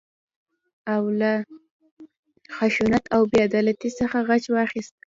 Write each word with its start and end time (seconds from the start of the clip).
او 0.93 1.03
له 1.19 1.31
خشونت 2.55 3.03
او 3.15 3.21
بې 3.31 3.39
عدالتۍ 3.47 3.89
څخه 3.99 4.17
غچ 4.27 4.43
واخيست. 4.55 4.93